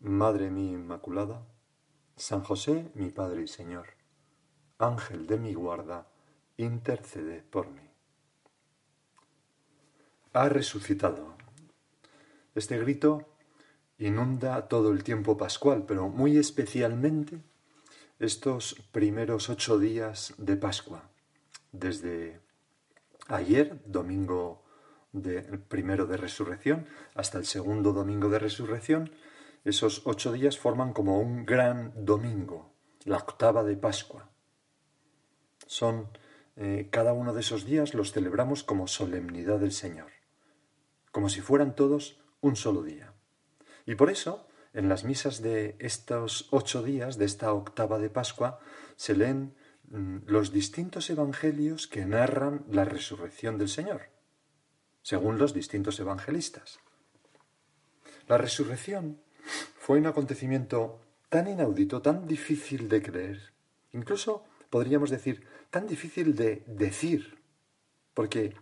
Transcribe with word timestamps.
Madre 0.00 0.50
mía 0.50 0.72
Inmaculada, 0.72 1.46
San 2.16 2.42
José, 2.42 2.90
mi 2.94 3.10
Padre 3.10 3.42
y 3.42 3.48
Señor, 3.48 3.86
Ángel 4.78 5.26
de 5.26 5.38
mi 5.38 5.52
guarda, 5.52 6.08
intercede 6.56 7.42
por 7.42 7.68
mí. 7.68 7.82
Ha 10.32 10.48
resucitado. 10.48 11.34
Este 12.54 12.78
grito 12.78 13.28
inunda 13.98 14.68
todo 14.68 14.90
el 14.90 15.04
tiempo 15.04 15.36
pascual, 15.36 15.84
pero 15.86 16.08
muy 16.08 16.38
especialmente 16.38 17.42
estos 18.18 18.76
primeros 18.92 19.50
ocho 19.50 19.78
días 19.78 20.32
de 20.38 20.56
Pascua, 20.56 21.10
desde 21.72 22.40
ayer, 23.28 23.82
domingo 23.84 24.64
de, 25.12 25.42
primero 25.42 26.06
de 26.06 26.16
resurrección, 26.16 26.86
hasta 27.14 27.36
el 27.36 27.44
segundo 27.44 27.92
domingo 27.92 28.30
de 28.30 28.38
resurrección, 28.38 29.10
esos 29.64 30.02
ocho 30.06 30.32
días 30.32 30.58
forman 30.58 30.92
como 30.92 31.18
un 31.18 31.44
gran 31.44 31.92
domingo, 32.04 32.72
la 33.04 33.18
octava 33.18 33.62
de 33.62 33.76
Pascua. 33.76 34.30
Son 35.66 36.08
eh, 36.56 36.88
cada 36.90 37.12
uno 37.12 37.32
de 37.32 37.40
esos 37.40 37.64
días 37.64 37.94
los 37.94 38.12
celebramos 38.12 38.64
como 38.64 38.86
solemnidad 38.86 39.58
del 39.60 39.72
Señor, 39.72 40.10
como 41.12 41.28
si 41.28 41.40
fueran 41.40 41.74
todos 41.74 42.20
un 42.40 42.56
solo 42.56 42.82
día. 42.82 43.12
Y 43.86 43.94
por 43.94 44.10
eso, 44.10 44.46
en 44.72 44.88
las 44.88 45.04
misas 45.04 45.42
de 45.42 45.76
estos 45.78 46.48
ocho 46.50 46.82
días, 46.82 47.18
de 47.18 47.24
esta 47.24 47.52
octava 47.52 47.98
de 47.98 48.10
Pascua, 48.10 48.60
se 48.96 49.14
leen 49.14 49.54
mm, 49.88 50.18
los 50.26 50.52
distintos 50.52 51.10
evangelios 51.10 51.86
que 51.86 52.06
narran 52.06 52.64
la 52.70 52.84
resurrección 52.84 53.58
del 53.58 53.68
Señor, 53.68 54.08
según 55.02 55.38
los 55.38 55.54
distintos 55.54 56.00
evangelistas. 56.00 56.80
La 58.26 58.38
resurrección 58.38 59.20
fue 59.90 59.98
un 59.98 60.06
acontecimiento 60.06 61.00
tan 61.28 61.48
inaudito, 61.48 62.00
tan 62.00 62.28
difícil 62.28 62.88
de 62.88 63.02
creer, 63.02 63.52
incluso 63.90 64.44
podríamos 64.70 65.10
decir 65.10 65.44
tan 65.68 65.88
difícil 65.88 66.36
de 66.36 66.62
decir, 66.68 67.42
porque, 68.14 68.54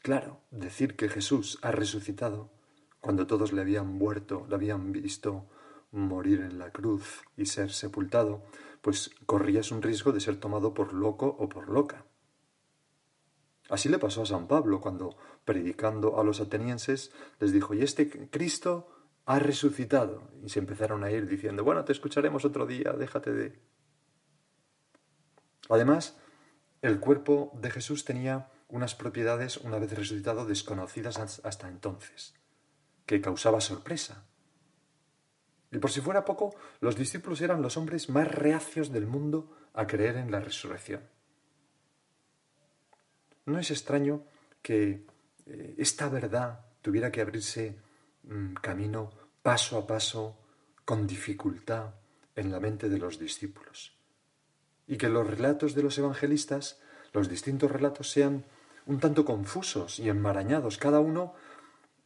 claro, 0.00 0.40
decir 0.50 0.96
que 0.96 1.08
Jesús 1.08 1.60
ha 1.62 1.70
resucitado 1.70 2.50
cuando 3.00 3.28
todos 3.28 3.52
le 3.52 3.60
habían 3.60 3.86
muerto, 3.86 4.44
le 4.48 4.56
habían 4.56 4.90
visto 4.90 5.46
morir 5.92 6.40
en 6.40 6.58
la 6.58 6.72
cruz 6.72 7.22
y 7.36 7.46
ser 7.46 7.70
sepultado, 7.70 8.42
pues 8.80 9.12
corrías 9.24 9.70
un 9.70 9.82
riesgo 9.82 10.10
de 10.10 10.18
ser 10.18 10.40
tomado 10.40 10.74
por 10.74 10.94
loco 10.94 11.28
o 11.38 11.48
por 11.48 11.68
loca. 11.68 12.06
Así 13.68 13.88
le 13.88 14.00
pasó 14.00 14.22
a 14.22 14.26
San 14.26 14.48
Pablo 14.48 14.80
cuando, 14.80 15.16
predicando 15.44 16.18
a 16.18 16.24
los 16.24 16.40
atenienses, 16.40 17.12
les 17.38 17.52
dijo, 17.52 17.72
¿y 17.72 17.82
este 17.84 18.10
Cristo 18.30 18.95
ha 19.26 19.38
resucitado. 19.40 20.30
Y 20.42 20.48
se 20.48 20.60
empezaron 20.60 21.04
a 21.04 21.10
ir 21.10 21.26
diciendo, 21.26 21.64
bueno, 21.64 21.84
te 21.84 21.92
escucharemos 21.92 22.44
otro 22.44 22.66
día, 22.66 22.92
déjate 22.92 23.32
de... 23.32 23.60
Además, 25.68 26.16
el 26.80 27.00
cuerpo 27.00 27.50
de 27.60 27.70
Jesús 27.72 28.04
tenía 28.04 28.48
unas 28.68 28.94
propiedades, 28.94 29.58
una 29.58 29.78
vez 29.78 29.92
resucitado, 29.92 30.46
desconocidas 30.46 31.18
hasta 31.44 31.68
entonces, 31.68 32.34
que 33.04 33.20
causaba 33.20 33.60
sorpresa. 33.60 34.24
Y 35.72 35.78
por 35.78 35.90
si 35.90 36.00
fuera 36.00 36.24
poco, 36.24 36.54
los 36.80 36.96
discípulos 36.96 37.40
eran 37.40 37.62
los 37.62 37.76
hombres 37.76 38.08
más 38.08 38.32
reacios 38.32 38.92
del 38.92 39.06
mundo 39.08 39.56
a 39.74 39.88
creer 39.88 40.16
en 40.16 40.30
la 40.30 40.38
resurrección. 40.38 41.02
No 43.44 43.58
es 43.58 43.72
extraño 43.72 44.24
que 44.62 45.04
eh, 45.46 45.74
esta 45.78 46.08
verdad 46.08 46.64
tuviera 46.80 47.10
que 47.10 47.20
abrirse 47.20 47.76
Mm, 48.26 48.54
camino 48.54 49.12
paso 49.46 49.78
a 49.78 49.86
paso, 49.86 50.34
con 50.84 51.06
dificultad, 51.06 51.94
en 52.34 52.50
la 52.50 52.58
mente 52.58 52.88
de 52.88 52.98
los 52.98 53.20
discípulos. 53.20 53.96
Y 54.88 54.96
que 54.96 55.08
los 55.08 55.24
relatos 55.24 55.76
de 55.76 55.84
los 55.84 55.96
evangelistas, 55.98 56.80
los 57.12 57.28
distintos 57.28 57.70
relatos, 57.70 58.10
sean 58.10 58.44
un 58.86 58.98
tanto 58.98 59.24
confusos 59.24 60.00
y 60.00 60.08
enmarañados. 60.08 60.78
Cada 60.78 60.98
uno, 60.98 61.34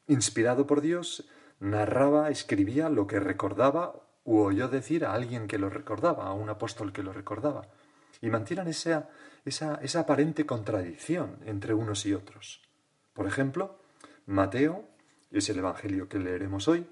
inspirado 0.06 0.66
por 0.66 0.82
Dios, 0.82 1.30
narraba, 1.60 2.28
escribía 2.28 2.90
lo 2.90 3.06
que 3.06 3.18
recordaba 3.18 3.94
u 4.24 4.40
oyó 4.40 4.68
decir 4.68 5.06
a 5.06 5.14
alguien 5.14 5.48
que 5.48 5.56
lo 5.56 5.70
recordaba, 5.70 6.26
a 6.26 6.34
un 6.34 6.50
apóstol 6.50 6.92
que 6.92 7.02
lo 7.02 7.14
recordaba. 7.14 7.68
Y 8.20 8.28
mantienen 8.28 8.68
esa, 8.68 9.08
esa, 9.46 9.76
esa 9.76 10.00
aparente 10.00 10.44
contradicción 10.44 11.38
entre 11.46 11.72
unos 11.72 12.04
y 12.04 12.12
otros. 12.12 12.60
Por 13.14 13.26
ejemplo, 13.26 13.78
Mateo 14.26 14.90
es 15.30 15.48
el 15.48 15.56
Evangelio 15.56 16.06
que 16.06 16.18
leeremos 16.18 16.68
hoy 16.68 16.86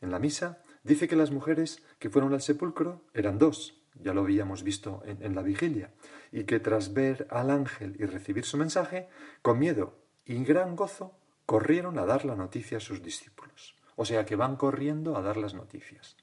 en 0.00 0.10
la 0.10 0.18
misa, 0.18 0.62
dice 0.82 1.08
que 1.08 1.16
las 1.16 1.30
mujeres 1.30 1.82
que 1.98 2.10
fueron 2.10 2.32
al 2.32 2.42
sepulcro 2.42 3.04
eran 3.14 3.38
dos, 3.38 3.80
ya 3.94 4.14
lo 4.14 4.22
habíamos 4.22 4.62
visto 4.62 5.02
en, 5.04 5.34
la 5.34 5.42
vigilia, 5.42 5.92
y 6.32 6.44
que 6.44 6.60
tras 6.60 6.94
ver 6.94 7.26
al 7.30 7.50
ángel 7.50 7.96
y 7.98 8.06
recibir 8.06 8.44
su 8.44 8.56
mensaje, 8.56 9.08
con 9.42 9.58
miedo 9.58 9.98
y 10.24 10.42
gran 10.44 10.76
gozo, 10.76 11.18
corrieron 11.44 11.98
a 11.98 12.06
dar 12.06 12.24
la 12.24 12.36
noticia 12.36 12.78
a 12.78 12.80
sus 12.80 13.02
discípulos. 13.02 13.76
O 13.96 14.04
sea 14.04 14.24
que 14.24 14.36
van 14.36 14.56
corriendo 14.56 15.16
a 15.16 15.22
dar 15.22 15.36
las 15.36 15.54
noticias. 15.54 16.16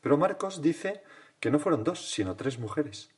Pero 0.00 0.16
Marcos 0.16 0.62
dice 0.62 1.02
que 1.40 1.50
no 1.50 1.58
fueron 1.58 1.82
dos, 1.82 2.10
sino 2.10 2.36
tres 2.36 2.58
mujeres, 2.58 3.10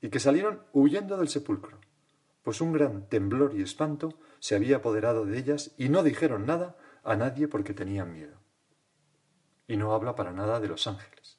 y 0.00 0.10
que 0.10 0.20
salieron 0.20 0.64
huyendo 0.72 1.16
del 1.16 1.28
sepulcro, 1.28 1.78
pues 2.42 2.60
un 2.60 2.72
gran 2.72 3.08
temblor 3.08 3.54
y 3.56 3.62
espanto 3.62 4.18
se 4.40 4.56
había 4.56 4.78
apoderado 4.78 5.24
de 5.24 5.38
ellas 5.38 5.72
y 5.78 5.88
no 5.88 6.02
dijeron 6.02 6.44
nada 6.44 6.76
a 7.04 7.14
nadie 7.14 7.46
porque 7.46 7.72
tenían 7.72 8.12
miedo. 8.12 8.41
Y 9.66 9.76
no 9.76 9.94
habla 9.94 10.14
para 10.14 10.32
nada 10.32 10.60
de 10.60 10.68
los 10.68 10.86
ángeles. 10.86 11.38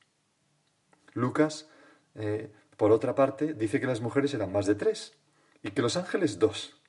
Lucas, 1.13 1.69
eh, 2.15 2.51
por 2.77 2.91
otra 2.91 3.15
parte, 3.15 3.53
dice 3.53 3.79
que 3.79 3.87
las 3.87 4.01
mujeres 4.01 4.33
eran 4.33 4.51
más 4.51 4.65
de 4.65 4.75
tres 4.75 5.17
y 5.61 5.71
que 5.71 5.81
los 5.81 5.97
ángeles 5.97 6.39
dos. 6.39 6.81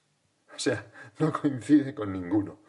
O 0.54 0.58
sea, 0.58 0.90
no 1.18 1.32
coincide 1.32 1.94
con 1.94 2.12
ninguno. 2.12 2.60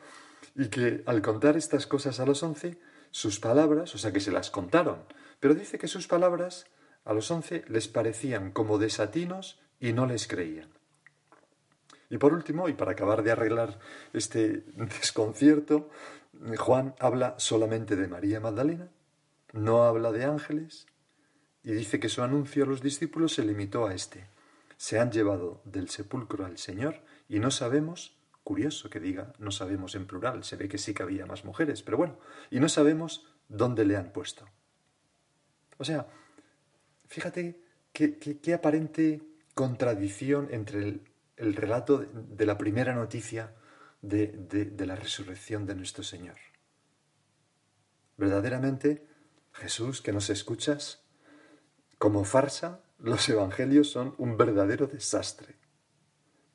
Y 0.56 0.70
que 0.70 1.04
al 1.06 1.22
contar 1.22 1.58
estas 1.58 1.88
cosas 1.88 2.20
a 2.20 2.26
los 2.26 2.44
once, 2.44 2.80
sus 3.12 3.40
palabras, 3.40 3.94
o 3.96 3.98
sea 3.98 4.12
que 4.12 4.20
se 4.20 4.32
las 4.32 4.52
contaron, 4.52 5.06
pero 5.40 5.54
dice 5.54 5.78
que 5.78 5.88
sus 5.88 6.08
palabras 6.08 6.68
a 7.04 7.14
los 7.14 7.30
once 7.32 7.64
les 7.68 7.88
parecían 7.88 8.52
como 8.52 8.78
desatinos 8.78 9.60
y 9.80 9.94
no 9.94 10.06
les 10.06 10.28
creían. 10.28 10.70
Y 12.10 12.18
por 12.18 12.34
último, 12.34 12.70
y 12.70 12.74
para 12.74 12.92
acabar 12.92 13.24
de 13.24 13.32
arreglar 13.32 13.80
este 14.14 14.64
desconcierto, 14.76 15.90
Juan 16.58 16.96
habla 17.00 17.36
solamente 17.38 17.96
de 17.96 18.08
María 18.08 18.40
Magdalena, 18.40 18.90
no 19.54 19.84
habla 19.84 20.12
de 20.12 20.26
ángeles, 20.26 20.88
y 21.64 21.72
dice 21.72 22.00
que 22.00 22.10
su 22.10 22.22
anuncio 22.22 22.64
a 22.64 22.68
los 22.68 22.82
discípulos 22.82 23.34
se 23.34 23.44
limitó 23.44 23.88
a 23.88 23.94
este. 23.94 24.28
Se 24.78 25.00
han 25.00 25.12
llevado 25.12 25.62
del 25.66 25.90
sepulcro 25.90 26.46
al 26.46 26.58
Señor 26.58 27.02
y 27.28 27.40
no 27.40 27.52
sabemos, 27.52 28.18
curioso 28.44 28.90
que 28.90 29.00
diga, 29.00 29.34
no 29.40 29.52
sabemos 29.52 29.96
en 29.96 30.06
plural, 30.06 30.44
se 30.44 30.58
ve 30.58 30.68
que 30.68 30.78
sí 30.78 30.94
que 30.94 31.04
había 31.04 31.26
más 31.26 31.46
mujeres, 31.46 31.82
pero 31.82 31.98
bueno, 31.98 32.20
y 32.52 32.60
no 32.60 32.70
sabemos 32.70 33.26
dónde 33.48 33.86
le 33.86 33.96
han 33.96 34.12
puesto. 34.12 34.46
O 35.78 35.84
sea, 35.84 36.08
fíjate 37.08 37.60
qué, 37.92 38.54
aparente 38.54 39.22
contradicción 39.54 40.50
entre 40.52 40.84
el 40.84 41.02
el 41.38 41.56
relato 41.56 42.06
de 42.14 42.46
la 42.46 42.58
primera 42.58 42.94
noticia 42.94 43.52
de, 44.08 44.86
la 44.86 44.96
resurrección 44.96 45.66
de 45.66 45.76
nuestro 45.76 46.04
Señor. 46.04 46.38
Verdaderamente, 48.18 49.08
Jesús, 49.54 50.02
que 50.02 50.14
nos 50.14 50.30
escuchas, 50.30 51.04
como 51.98 52.24
farsa, 52.24 52.82
los 53.00 53.28
evangelios 53.30 53.90
son 53.90 54.16
un 54.18 54.38
verdadero 54.38 54.88
desastre. 54.88 55.56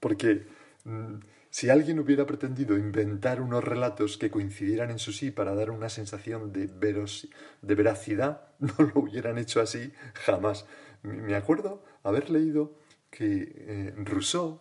Porque 0.01 0.47
mm, 0.85 1.17
si 1.51 1.69
alguien 1.69 1.99
hubiera 1.99 2.27
pretendido 2.27 2.79
inventar 2.79 3.41
unos 3.41 3.65
relatos 3.65 4.17
que 4.17 4.31
coincidieran 4.31 4.91
en 4.91 4.99
su 4.99 5.13
sí 5.13 5.31
para 5.31 5.55
dar 5.55 5.71
una 5.71 5.89
sensación 5.89 6.53
de, 6.53 6.67
veros, 6.67 7.29
de 7.61 7.75
veracidad, 7.75 8.49
no 8.59 8.75
lo 8.79 9.01
hubieran 9.01 9.37
hecho 9.37 9.61
así 9.61 9.93
jamás. 10.15 10.67
Me 11.03 11.35
acuerdo 11.35 11.85
haber 12.03 12.31
leído 12.31 12.79
que 13.11 13.53
eh, 13.57 13.95
Rousseau 13.97 14.61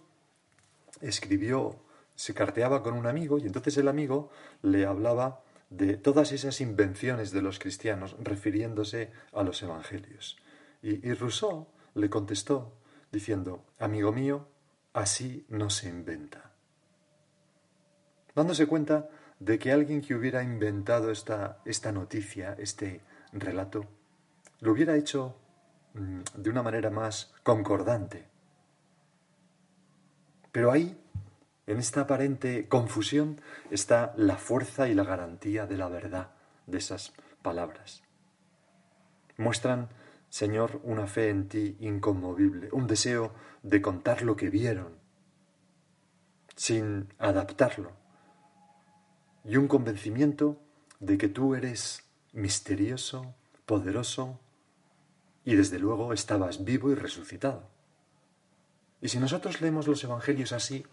escribió, 1.01 1.79
se 2.19 2.33
carteaba 2.33 2.83
con 2.83 2.95
un 2.95 3.07
amigo 3.07 3.37
y 3.37 3.43
entonces 3.43 3.77
el 3.77 3.87
amigo 3.87 4.29
le 4.61 4.85
hablaba 4.85 5.41
de 5.69 5.95
todas 5.95 6.33
esas 6.33 6.59
invenciones 6.59 7.31
de 7.31 7.41
los 7.41 7.59
cristianos 7.59 8.17
refiriéndose 8.19 9.13
a 9.31 9.41
los 9.41 9.63
evangelios. 9.63 10.35
Y, 10.81 11.07
y 11.07 11.13
Rousseau 11.13 11.69
le 11.93 12.09
contestó 12.09 12.73
diciendo, 13.09 13.63
amigo 13.79 14.11
mío, 14.11 14.49
así 14.91 15.45
no 15.47 15.69
se 15.69 15.87
inventa. 15.87 16.51
Dándose 18.35 18.67
cuenta 18.67 19.07
de 19.39 19.57
que 19.57 19.71
alguien 19.71 20.01
que 20.01 20.13
hubiera 20.13 20.43
inventado 20.43 21.11
esta, 21.11 21.61
esta 21.63 21.93
noticia, 21.93 22.53
este 22.59 22.99
relato, 23.31 23.85
lo 24.59 24.73
hubiera 24.73 24.97
hecho 24.97 25.37
mm, 25.93 26.19
de 26.35 26.49
una 26.49 26.63
manera 26.63 26.89
más 26.89 27.33
concordante. 27.43 28.27
Pero 30.51 30.69
ahí, 30.69 30.99
en 31.69 31.77
esta 31.77 32.01
aparente 32.01 32.67
confusión, 32.67 33.41
está 33.69 34.11
la 34.17 34.37
fuerza 34.37 34.89
y 34.89 34.95
la 34.95 35.03
garantía 35.03 35.67
de 35.67 35.77
la 35.77 35.87
verdad 35.87 36.31
de 36.65 36.79
esas 36.79 37.13
palabras. 37.43 38.01
Muestran, 39.37 39.89
Señor, 40.29 40.81
una 40.83 41.05
fe 41.05 41.29
en 41.29 41.47
ti 41.47 41.77
inconmovible, 41.79 42.69
un 42.71 42.87
deseo 42.87 43.35
de 43.61 43.83
contar 43.83 44.23
lo 44.23 44.35
que 44.35 44.49
vieron, 44.49 44.97
sin 46.55 47.13
adaptarlo, 47.19 47.91
y 49.45 49.57
un 49.57 49.67
convencimiento 49.67 50.59
de 50.99 51.19
que 51.19 51.29
tú 51.29 51.53
eres 51.53 52.03
misterioso, 52.33 53.35
poderoso, 53.67 54.39
y 55.45 55.53
desde 55.53 55.77
luego 55.77 56.13
estabas 56.13 56.65
vivo 56.65 56.91
y 56.91 56.95
resucitado. 56.95 57.69
Y 59.01 59.09
si 59.09 59.19
nosotros 59.19 59.61
leemos 59.61 59.87
los 59.87 60.03
Evangelios 60.03 60.51
así, 60.51 60.83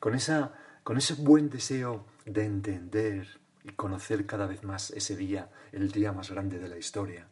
con, 0.00 0.14
esa, 0.14 0.52
con 0.82 0.96
ese 0.96 1.14
buen 1.14 1.50
deseo 1.50 2.06
de 2.24 2.44
entender 2.44 3.40
y 3.64 3.70
conocer 3.70 4.26
cada 4.26 4.46
vez 4.46 4.62
más 4.64 4.90
ese 4.90 5.16
día, 5.16 5.50
el 5.72 5.90
día 5.90 6.12
más 6.12 6.30
grande 6.30 6.58
de 6.58 6.68
la 6.68 6.78
historia, 6.78 7.28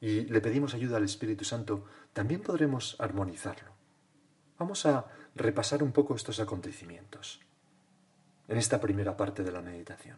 y 0.00 0.22
le 0.26 0.40
pedimos 0.40 0.74
ayuda 0.74 0.98
al 0.98 1.04
Espíritu 1.04 1.44
Santo, 1.44 1.84
también 2.12 2.40
podremos 2.40 2.96
armonizarlo. 3.00 3.72
Vamos 4.58 4.86
a 4.86 5.06
repasar 5.34 5.82
un 5.82 5.92
poco 5.92 6.14
estos 6.14 6.40
acontecimientos 6.40 7.40
en 8.48 8.56
esta 8.56 8.80
primera 8.80 9.16
parte 9.16 9.42
de 9.42 9.52
la 9.52 9.60
meditación. 9.60 10.16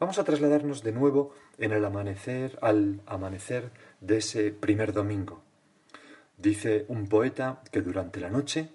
Vamos 0.00 0.18
a 0.18 0.24
trasladarnos 0.24 0.82
de 0.82 0.92
nuevo 0.92 1.34
en 1.58 1.72
el 1.72 1.84
amanecer, 1.84 2.58
al 2.62 3.02
amanecer 3.06 3.70
de 4.00 4.18
ese 4.18 4.50
primer 4.50 4.92
domingo. 4.92 5.42
Dice 6.38 6.86
un 6.88 7.08
poeta 7.08 7.62
que 7.70 7.82
durante 7.82 8.20
la 8.20 8.30
noche 8.30 8.70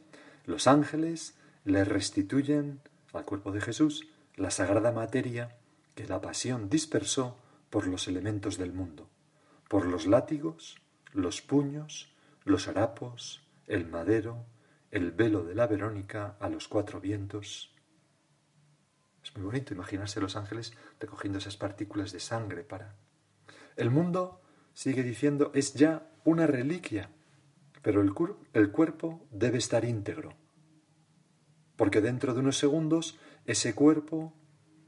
los 0.45 0.67
ángeles 0.67 1.35
le 1.63 1.83
restituyen 1.83 2.81
al 3.13 3.25
cuerpo 3.25 3.51
de 3.51 3.61
Jesús 3.61 4.07
la 4.35 4.51
sagrada 4.51 4.91
materia 4.91 5.57
que 5.95 6.07
la 6.07 6.21
pasión 6.21 6.69
dispersó 6.69 7.37
por 7.69 7.87
los 7.87 8.07
elementos 8.07 8.57
del 8.57 8.73
mundo, 8.73 9.09
por 9.67 9.85
los 9.85 10.07
látigos, 10.07 10.77
los 11.13 11.41
puños, 11.41 12.13
los 12.43 12.67
harapos, 12.67 13.41
el 13.67 13.87
madero, 13.87 14.45
el 14.89 15.11
velo 15.11 15.43
de 15.43 15.55
la 15.55 15.67
Verónica 15.67 16.35
a 16.39 16.49
los 16.49 16.67
cuatro 16.67 16.99
vientos, 16.99 17.71
es 19.23 19.35
muy 19.35 19.45
bonito 19.45 19.73
imaginarse 19.73 20.19
a 20.19 20.21
los 20.21 20.35
ángeles 20.35 20.73
recogiendo 20.99 21.37
esas 21.37 21.57
partículas 21.57 22.11
de 22.11 22.19
sangre 22.19 22.63
para... 22.63 22.95
El 23.75 23.89
mundo, 23.89 24.41
sigue 24.73 25.03
diciendo, 25.03 25.51
es 25.53 25.73
ya 25.73 26.09
una 26.23 26.47
reliquia, 26.47 27.09
pero 27.81 28.01
el, 28.01 28.13
el 28.53 28.71
cuerpo 28.71 29.25
debe 29.31 29.57
estar 29.57 29.85
íntegro, 29.85 30.33
porque 31.81 31.99
dentro 31.99 32.35
de 32.35 32.41
unos 32.41 32.59
segundos 32.59 33.17
ese 33.47 33.73
cuerpo, 33.73 34.35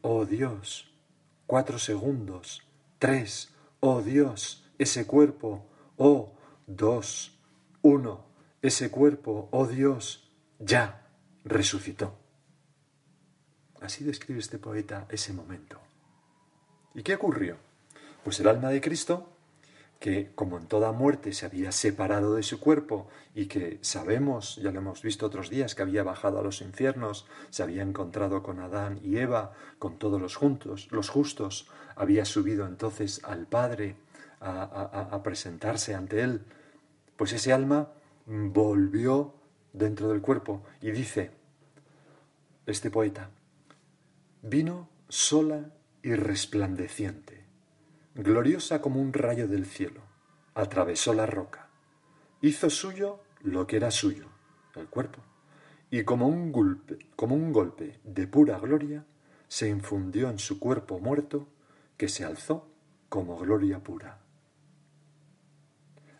oh 0.04 0.28
Dios, 0.28 0.94
cuatro 1.48 1.80
segundos, 1.80 2.68
tres, 3.00 3.51
oh 3.80 4.04
Dios, 4.04 4.69
ese 4.78 5.07
cuerpo, 5.07 5.66
oh 5.98 6.36
dos, 6.68 7.36
uno, 7.81 8.28
ese 8.62 8.92
cuerpo, 8.92 9.50
oh 9.50 9.66
Dios, 9.66 10.31
ya 10.60 11.10
resucitó. 11.44 12.16
Así 13.81 14.04
describe 14.04 14.39
este 14.39 14.60
poeta 14.60 15.07
ese 15.10 15.34
momento. 15.34 15.81
¿Y 16.94 17.01
qué 17.01 17.16
ocurrió? 17.16 17.57
Pues 18.24 18.39
el 18.39 18.48
alma 18.48 18.69
de 18.69 18.81
Cristo, 18.81 19.33
que 20.04 20.34
como 20.36 20.58
en 20.58 20.68
toda 20.68 20.92
muerte 20.92 21.32
se 21.32 21.46
había 21.46 21.72
separado 21.72 22.36
de 22.36 22.44
su 22.44 22.60
cuerpo 22.60 23.08
y 23.34 23.46
que 23.46 23.80
sabemos, 23.80 24.58
ya 24.58 24.70
lo 24.72 24.80
hemos 24.80 25.02
visto 25.02 25.26
otros 25.26 25.50
días, 25.50 25.76
que 25.76 25.82
había 25.82 26.04
bajado 26.04 26.40
a 26.40 26.44
los 26.44 26.60
infiernos, 26.60 27.26
se 27.50 27.64
había 27.64 27.84
encontrado 27.84 28.44
con 28.44 28.60
Adán 28.60 29.00
y 29.02 29.16
Eva, 29.16 29.54
con 29.80 29.98
todos 29.98 30.20
los 30.20 30.36
juntos, 30.36 30.90
los 30.92 31.08
justos, 31.08 31.70
había 31.96 32.26
subido 32.26 32.68
entonces 32.68 33.22
al 33.24 33.48
Padre 33.48 33.96
a, 34.42 35.10
a 35.10 35.24
presentarse 35.24 35.96
ante 35.96 36.20
él, 36.20 36.44
pues 37.16 37.32
ese 37.32 37.54
alma 37.54 37.94
volvió 38.26 39.34
dentro 39.72 40.10
del 40.10 40.20
cuerpo 40.20 40.64
y 40.82 40.92
dice 40.92 41.32
este 42.66 42.92
poeta, 42.92 43.30
Vino 44.42 44.90
sola 45.08 45.72
y 46.02 46.14
resplandeciente, 46.16 47.46
gloriosa 48.15 48.81
como 48.81 49.01
un 49.01 49.12
rayo 49.12 49.48
del 49.48 49.65
cielo, 49.65 50.01
atravesó 50.54 51.13
la 51.13 51.25
roca, 51.25 51.69
hizo 52.42 52.69
suyo 52.69 53.21
lo 53.42 53.65
que 53.65 53.77
era 53.77 53.89
suyo, 53.89 54.27
el 54.75 54.88
cuerpo, 54.88 55.21
y 55.89 56.04
como 56.04 56.27
un 56.27 56.51
golpe, 56.51 57.00
como 57.15 57.36
un 57.36 57.51
golpe 57.51 58.00
de 58.04 58.27
pura 58.27 58.60
gloria, 58.60 59.06
se 59.48 59.69
infundió 59.69 60.30
en 60.30 60.39
su 60.39 60.60
cuerpo 60.60 61.00
muerto, 61.00 61.48
que 61.98 62.10
se 62.10 62.24
alzó 62.24 62.68
como 63.10 63.38
gloria 63.38 63.80
pura. 63.83 64.19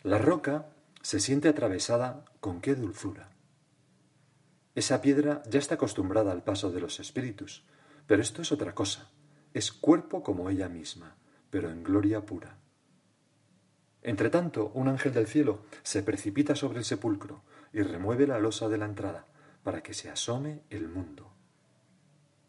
La 0.02 0.18
roca 0.18 0.68
se 1.02 1.18
siente 1.18 1.48
atravesada 1.48 2.24
con 2.40 2.60
qué 2.60 2.74
dulzura. 2.74 3.30
Esa 4.74 5.00
piedra 5.00 5.42
ya 5.48 5.58
está 5.58 5.76
acostumbrada 5.76 6.32
al 6.32 6.42
paso 6.42 6.70
de 6.70 6.80
los 6.80 7.00
espíritus, 7.00 7.64
pero 8.06 8.22
esto 8.22 8.42
es 8.42 8.52
otra 8.52 8.74
cosa. 8.74 9.10
Es 9.52 9.72
cuerpo 9.72 10.22
como 10.22 10.50
ella 10.50 10.68
misma, 10.68 11.16
pero 11.54 11.70
en 11.70 11.84
gloria 11.84 12.26
pura. 12.26 12.58
Entretanto, 14.02 14.72
un 14.74 14.88
ángel 14.88 15.14
del 15.14 15.28
cielo 15.28 15.60
se 15.84 16.02
precipita 16.02 16.56
sobre 16.56 16.80
el 16.80 16.84
sepulcro 16.84 17.42
y 17.72 17.80
remueve 17.82 18.26
la 18.26 18.40
losa 18.40 18.68
de 18.68 18.76
la 18.76 18.86
entrada 18.86 19.26
para 19.62 19.80
que 19.80 19.94
se 19.94 20.10
asome 20.10 20.62
el 20.68 20.88
mundo. 20.88 21.30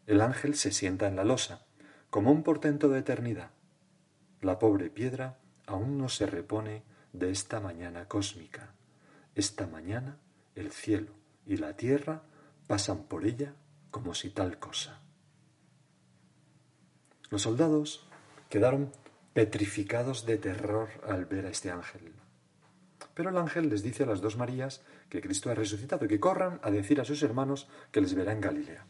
El 0.08 0.20
ángel 0.20 0.56
se 0.56 0.72
sienta 0.72 1.06
en 1.06 1.14
la 1.14 1.22
losa, 1.22 1.66
como 2.10 2.32
un 2.32 2.42
portento 2.42 2.88
de 2.88 2.98
eternidad. 2.98 3.52
La 4.40 4.58
pobre 4.58 4.90
piedra 4.90 5.38
aún 5.68 5.98
no 5.98 6.08
se 6.08 6.26
repone 6.26 6.82
de 7.12 7.30
esta 7.30 7.60
mañana 7.60 8.08
cósmica. 8.08 8.74
Esta 9.36 9.68
mañana 9.68 10.18
el 10.56 10.72
cielo 10.72 11.12
y 11.46 11.58
la 11.58 11.76
tierra 11.76 12.22
pasan 12.66 13.04
por 13.04 13.24
ella 13.24 13.54
como 13.92 14.14
si 14.14 14.30
tal 14.30 14.58
cosa. 14.58 15.00
Los 17.30 17.42
soldados 17.42 18.05
quedaron 18.48 18.92
petrificados 19.32 20.24
de 20.26 20.38
terror 20.38 20.88
al 21.06 21.26
ver 21.26 21.46
a 21.46 21.50
este 21.50 21.70
ángel. 21.70 22.12
Pero 23.14 23.30
el 23.30 23.36
ángel 23.38 23.68
les 23.68 23.82
dice 23.82 24.02
a 24.02 24.06
las 24.06 24.20
dos 24.20 24.36
Marías 24.36 24.82
que 25.08 25.20
Cristo 25.20 25.50
ha 25.50 25.54
resucitado 25.54 26.04
y 26.04 26.08
que 26.08 26.20
corran 26.20 26.60
a 26.62 26.70
decir 26.70 27.00
a 27.00 27.04
sus 27.04 27.22
hermanos 27.22 27.68
que 27.90 28.00
les 28.00 28.14
verá 28.14 28.32
en 28.32 28.40
Galilea. 28.40 28.86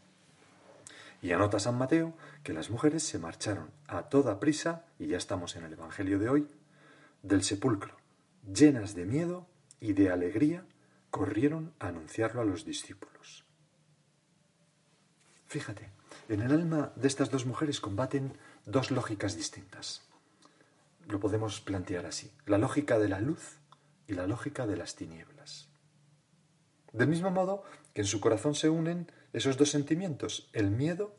Y 1.21 1.31
anota 1.31 1.59
San 1.59 1.77
Mateo 1.77 2.13
que 2.43 2.53
las 2.53 2.69
mujeres 2.69 3.03
se 3.03 3.19
marcharon 3.19 3.71
a 3.87 4.03
toda 4.03 4.39
prisa, 4.39 4.85
y 4.99 5.07
ya 5.07 5.17
estamos 5.17 5.55
en 5.55 5.63
el 5.63 5.73
Evangelio 5.73 6.19
de 6.19 6.29
hoy, 6.29 6.47
del 7.23 7.43
sepulcro, 7.43 7.95
llenas 8.53 8.95
de 8.95 9.05
miedo 9.05 9.47
y 9.79 9.93
de 9.93 10.11
alegría, 10.11 10.65
corrieron 11.09 11.73
a 11.79 11.87
anunciarlo 11.87 12.41
a 12.41 12.45
los 12.45 12.65
discípulos. 12.65 13.45
Fíjate, 15.47 15.89
en 16.29 16.41
el 16.41 16.51
alma 16.51 16.91
de 16.95 17.07
estas 17.07 17.31
dos 17.31 17.45
mujeres 17.45 17.79
combaten 17.79 18.33
dos 18.67 18.91
lógicas 18.91 19.35
distintas. 19.35 20.03
Lo 21.07 21.19
podemos 21.19 21.61
plantear 21.61 22.05
así, 22.05 22.31
la 22.45 22.57
lógica 22.57 22.99
de 22.99 23.07
la 23.07 23.21
luz 23.21 23.59
y 24.07 24.13
la 24.13 24.27
lógica 24.27 24.67
de 24.67 24.75
las 24.75 24.95
tinieblas. 24.95 25.69
Del 26.91 27.07
mismo 27.07 27.31
modo 27.31 27.63
que 27.93 28.01
en 28.01 28.07
su 28.07 28.19
corazón 28.19 28.55
se 28.55 28.69
unen 28.69 29.09
esos 29.31 29.57
dos 29.57 29.69
sentimientos, 29.69 30.49
el 30.51 30.69
miedo 30.69 31.15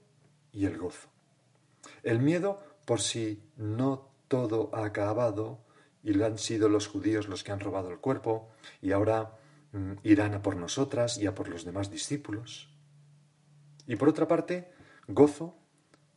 y 0.52 0.67
el 0.67 0.76
gozo. 0.76 1.09
El 2.02 2.21
miedo 2.21 2.62
por 2.85 3.00
si 3.00 3.43
no 3.57 4.11
todo 4.28 4.71
ha 4.75 4.85
acabado 4.85 5.64
y 6.02 6.21
han 6.23 6.38
sido 6.38 6.69
los 6.69 6.87
judíos 6.87 7.28
los 7.28 7.45
que 7.45 7.52
han 7.52 7.61
robado 7.61 7.90
el 7.90 7.99
cuerpo 7.99 8.50
y 8.83 8.93
ahora 8.93 9.38
mm, 9.73 9.93
irán 10.02 10.35
a 10.35 10.43
por 10.43 10.57
nosotras 10.57 11.17
y 11.19 11.26
a 11.26 11.35
por 11.35 11.49
los 11.49 11.64
demás 11.64 11.90
discípulos. 11.90 12.69
Y 13.87 13.97
por 13.97 14.11
otra 14.11 14.28
parte, 14.28 14.71
Gozo 15.07 15.57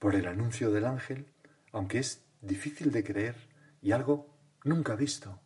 por 0.01 0.15
el 0.15 0.25
anuncio 0.25 0.71
del 0.71 0.85
ángel, 0.85 1.27
aunque 1.71 1.99
es 1.99 2.25
difícil 2.41 2.91
de 2.91 3.03
creer 3.03 3.35
y 3.83 3.91
algo 3.91 4.35
nunca 4.63 4.95
visto, 4.95 5.39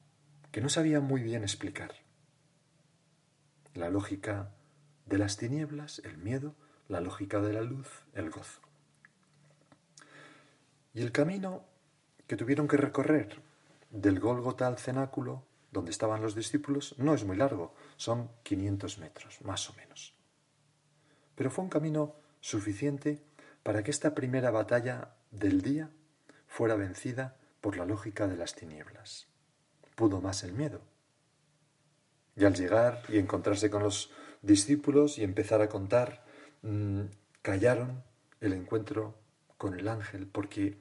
que 0.54 0.62
no 0.62 0.70
sabía 0.70 1.02
muy 1.02 1.22
bien 1.22 1.44
explicar. 1.44 1.92
La 3.74 3.90
lógica 3.90 4.54
de 5.08 5.18
las 5.18 5.36
tinieblas, 5.36 6.00
el 6.06 6.18
miedo, 6.20 6.56
la 6.88 7.02
lógica 7.02 7.42
de 7.42 7.52
la 7.52 7.64
luz, 7.64 8.06
el 8.14 8.30
gozo. 8.30 8.62
Y 10.94 11.02
el 11.02 11.12
camino 11.12 11.66
que 12.26 12.38
tuvieron 12.38 12.70
que 12.70 12.78
recorrer 12.78 13.42
del 13.90 14.22
Gólgota 14.22 14.68
al 14.68 14.78
cenáculo, 14.78 15.44
donde 15.74 15.92
estaban 15.92 16.22
los 16.22 16.34
discípulos, 16.34 16.96
no 16.98 17.14
es 17.14 17.26
muy 17.26 17.36
largo, 17.36 17.76
son 17.98 18.32
500 18.44 19.00
metros, 19.00 19.42
más 19.42 19.70
o 19.70 19.74
menos. 19.74 20.14
Pero 21.36 21.52
fue 21.52 21.66
un 21.66 21.70
camino 21.70 22.16
suficiente 22.40 23.22
para 23.66 23.82
que 23.82 23.90
esta 23.90 24.14
primera 24.14 24.52
batalla 24.52 25.16
del 25.32 25.64
día 25.64 25.90
fuera 26.46 26.76
vencida 26.76 27.36
por 27.62 27.78
la 27.78 27.86
lógica 27.88 28.28
de 28.28 28.38
las 28.38 28.54
tinieblas. 28.54 29.26
Pudo 29.96 30.22
más 30.22 30.44
el 30.44 30.54
miedo. 30.54 30.82
Y 32.36 32.46
al 32.46 32.54
llegar 32.54 33.02
y 33.10 33.18
encontrarse 33.18 33.72
con 33.72 33.82
los 33.82 34.12
discípulos 34.44 35.18
y 35.18 35.24
empezar 35.24 35.64
a 35.64 35.68
contar, 35.68 36.24
mm, 36.62 37.06
callaron 37.42 38.04
el 38.40 38.54
encuentro 38.54 39.18
con 39.58 39.74
el 39.74 39.88
ángel 39.88 40.28
porque 40.28 40.78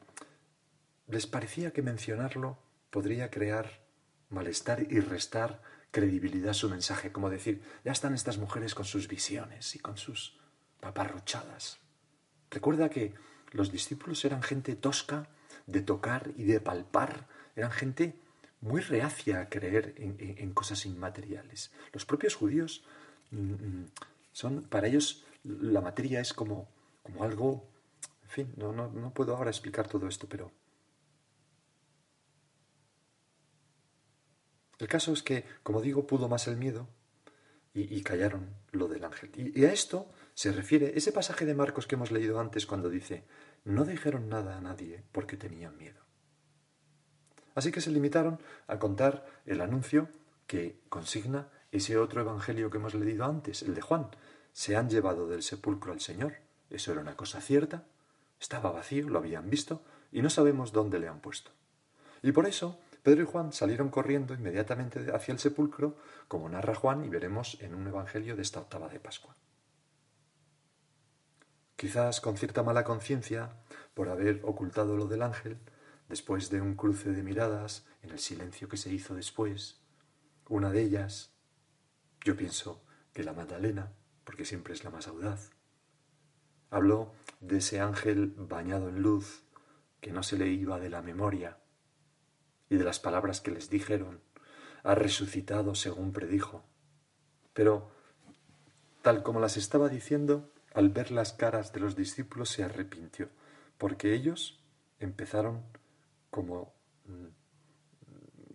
les 1.06 1.26
parecía 1.26 1.72
que 1.72 1.80
mencionarlo 1.80 2.58
podría 2.90 3.30
crear 3.30 3.80
malestar 4.28 4.82
y 4.92 5.00
restar 5.00 5.62
credibilidad 5.90 6.50
a 6.50 6.54
su 6.54 6.68
mensaje, 6.68 7.12
como 7.12 7.30
decir, 7.30 7.62
ya 7.82 7.92
están 7.92 8.12
estas 8.12 8.36
mujeres 8.36 8.74
con 8.74 8.84
sus 8.84 9.08
visiones 9.08 9.74
y 9.74 9.78
con 9.78 9.96
sus 9.96 10.38
paparruchadas. 10.80 11.83
Recuerda 12.54 12.88
que 12.88 13.12
los 13.52 13.70
discípulos 13.70 14.25
eran 14.25 14.42
gente 14.42 14.75
tosca 14.76 15.28
de 15.66 15.82
tocar 15.82 16.30
y 16.37 16.44
de 16.44 16.61
palpar, 16.61 17.26
eran 17.56 17.73
gente 17.73 18.14
muy 18.61 18.80
reacia 18.80 19.40
a 19.40 19.49
creer 19.49 19.94
en, 19.99 20.54
cosas 20.54 20.87
inmateriales. 20.87 21.70
Los 21.92 22.06
propios 22.06 22.34
judíos 22.34 22.84
mm, 23.30 23.52
mm, 23.52 23.90
son, 24.32 24.62
para 24.62 24.87
ellos, 24.87 25.25
la 25.42 25.80
materia 25.80 26.20
es 26.20 26.32
como, 26.32 26.68
como 27.02 27.25
algo, 27.25 27.68
en 28.23 28.30
fin, 28.30 28.54
no, 28.56 28.73
no, 28.73 28.90
no 28.90 29.12
puedo 29.12 29.37
ahora 29.37 29.50
explicar 29.50 29.87
todo 29.87 30.08
esto, 30.08 30.26
pero 30.28 30.50
El 34.78 34.88
caso 34.88 35.12
es 35.12 35.23
que, 35.23 35.44
como 35.62 35.80
digo, 35.80 36.06
pudo 36.06 36.28
más 36.28 36.46
el 36.49 36.56
miedo 36.56 36.88
y, 37.73 38.02
callaron 38.02 38.54
lo 38.70 38.87
del 38.87 39.04
ángel. 39.04 39.30
Y, 39.34 39.64
a 39.64 39.73
esto 39.73 40.11
se 40.34 40.52
refiere 40.52 40.92
ese 40.96 41.12
pasaje 41.12 41.46
de 41.46 41.54
Marcos 41.54 41.86
que 41.86 41.94
hemos 41.94 42.10
leído 42.10 42.40
antes 42.40 42.66
cuando 42.66 42.90
dice, 42.90 43.24
no 43.64 43.84
dijeron 43.84 44.28
nada 44.28 44.56
a 44.56 44.60
nadie 44.60 45.04
porque 45.12 45.36
tenían 45.36 45.76
miedo. 45.78 46.00
Así 47.54 47.70
que 47.70 47.80
se 47.80 47.90
limitaron 47.90 48.40
a 48.66 48.78
contar 48.78 49.24
el 49.46 49.60
anuncio 49.60 50.08
que 50.46 50.80
consigna 50.88 51.48
ese 51.70 51.98
otro 51.98 52.20
evangelio 52.20 52.68
que 52.68 52.78
hemos 52.78 52.94
leído 52.94 53.24
antes, 53.24 53.62
el 53.62 53.74
de 53.74 53.80
Juan. 53.80 54.08
Se 54.52 54.76
han 54.76 54.90
llevado 54.90 55.28
del 55.28 55.42
sepulcro 55.42 55.92
al 55.92 56.00
Señor. 56.00 56.34
Eso 56.68 56.92
era 56.92 57.00
una 57.00 57.16
cosa 57.16 57.40
cierta. 57.40 57.84
Estaba 58.40 58.72
vacío, 58.72 59.08
lo 59.08 59.18
habían 59.18 59.50
visto, 59.50 59.82
y 60.10 60.22
no 60.22 60.30
sabemos 60.30 60.72
dónde 60.72 60.98
le 60.98 61.08
han 61.08 61.20
puesto. 61.20 61.52
Y 62.22 62.32
por 62.32 62.46
eso 62.46 62.80
Pedro 63.02 63.22
y 63.22 63.26
Juan 63.26 63.52
salieron 63.52 63.88
corriendo 63.88 64.34
inmediatamente 64.34 65.12
hacia 65.12 65.32
el 65.32 65.38
sepulcro, 65.38 65.96
como 66.26 66.48
narra 66.48 66.74
Juan 66.74 67.04
y 67.04 67.08
veremos 67.08 67.58
en 67.60 67.74
un 67.74 67.86
evangelio 67.86 68.34
de 68.34 68.42
esta 68.42 68.60
octava 68.60 68.88
de 68.88 68.98
Pascua. 68.98 69.36
Quizás 71.76 72.21
con 72.21 72.37
cierta 72.37 72.62
mala 72.62 72.85
conciencia 72.85 73.57
por 73.95 74.09
haber 74.09 74.40
ocultado 74.45 74.97
lo 74.97 75.07
del 75.07 75.23
ángel, 75.23 75.59
después 76.09 76.50
de 76.50 76.61
un 76.61 76.75
cruce 76.75 77.11
de 77.11 77.23
miradas, 77.23 77.87
en 78.02 78.11
el 78.11 78.19
silencio 78.19 78.69
que 78.69 78.76
se 78.76 78.93
hizo 78.93 79.14
después, 79.14 79.81
una 80.49 80.71
de 80.71 80.83
ellas, 80.83 81.33
yo 82.23 82.37
pienso 82.37 82.85
que 83.12 83.25
la 83.25 83.33
Magdalena, 83.33 83.93
porque 84.25 84.45
siempre 84.45 84.75
es 84.75 84.85
la 84.85 84.90
más 84.90 85.09
audaz, 85.09 85.50
habló 86.71 87.12
de 87.40 87.59
ese 87.59 87.81
ángel 87.81 88.35
bañado 88.37 88.88
en 88.88 89.02
luz 89.02 89.45
que 90.00 90.12
no 90.12 90.23
se 90.23 90.37
le 90.37 90.49
iba 90.49 90.78
de 90.78 90.90
la 90.90 91.02
memoria, 91.02 91.59
y 92.69 92.76
de 92.76 92.85
las 92.85 93.00
palabras 93.00 93.40
que 93.40 93.50
les 93.50 93.71
dijeron, 93.71 94.21
ha 94.83 94.95
resucitado 94.95 95.75
según 95.75 96.12
predijo. 96.12 96.64
Pero, 97.52 97.90
tal 99.02 99.23
como 99.23 99.40
las 99.40 99.57
estaba 99.57 99.88
diciendo, 99.88 100.50
al 100.75 100.90
ver 100.90 101.11
las 101.11 101.33
caras 101.33 101.73
de 101.73 101.81
los 101.81 101.97
discípulos 101.97 102.50
se 102.50 102.64
arrepintió, 102.64 103.31
porque 103.78 104.12
ellos 104.12 104.61
empezaron 104.99 105.62
como 106.31 106.75
mm, 107.07 107.26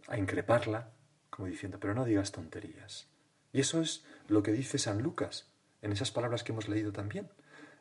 a 0.07 0.17
increparla, 0.17 0.91
como 1.29 1.47
diciendo, 1.47 1.79
pero 1.79 1.95
no 1.95 2.05
digas 2.05 2.31
tonterías. 2.31 3.07
Y 3.51 3.61
eso 3.61 3.81
es 3.81 4.05
lo 4.27 4.43
que 4.43 4.51
dice 4.51 4.77
San 4.77 5.01
Lucas 5.01 5.49
en 5.81 5.91
esas 5.91 6.11
palabras 6.11 6.43
que 6.43 6.51
hemos 6.51 6.67
leído 6.67 6.91
también. 6.91 7.29